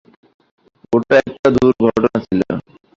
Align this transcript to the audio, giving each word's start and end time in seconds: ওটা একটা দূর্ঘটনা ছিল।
ওটা 0.93 1.13
একটা 1.21 1.47
দূর্ঘটনা 1.55 2.11
ছিল। 2.25 2.39